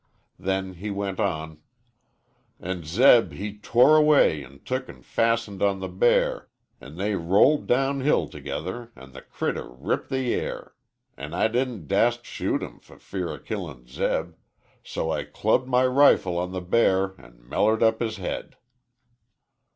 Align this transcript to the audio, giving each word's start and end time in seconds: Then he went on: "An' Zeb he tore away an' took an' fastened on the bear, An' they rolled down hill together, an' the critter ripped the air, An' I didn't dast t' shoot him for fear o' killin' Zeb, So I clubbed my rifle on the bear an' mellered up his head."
Then 0.39 0.73
he 0.73 0.89
went 0.89 1.19
on: 1.19 1.59
"An' 2.59 2.85
Zeb 2.85 3.33
he 3.33 3.59
tore 3.59 3.97
away 3.97 4.43
an' 4.43 4.61
took 4.65 4.89
an' 4.89 5.03
fastened 5.03 5.61
on 5.61 5.79
the 5.79 5.87
bear, 5.87 6.49
An' 6.79 6.95
they 6.95 7.13
rolled 7.13 7.67
down 7.67 7.99
hill 8.01 8.27
together, 8.27 8.91
an' 8.95 9.11
the 9.11 9.21
critter 9.21 9.69
ripped 9.69 10.09
the 10.09 10.33
air, 10.33 10.73
An' 11.17 11.35
I 11.35 11.49
didn't 11.49 11.87
dast 11.87 12.23
t' 12.23 12.29
shoot 12.29 12.63
him 12.63 12.79
for 12.79 12.97
fear 12.97 13.29
o' 13.29 13.37
killin' 13.37 13.85
Zeb, 13.87 14.33
So 14.83 15.11
I 15.11 15.23
clubbed 15.23 15.67
my 15.67 15.85
rifle 15.85 16.35
on 16.39 16.51
the 16.51 16.61
bear 16.61 17.13
an' 17.21 17.37
mellered 17.47 17.83
up 17.83 17.99
his 17.99 18.17
head." 18.17 18.55